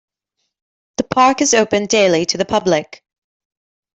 [0.97, 3.03] The park is open daily to the public.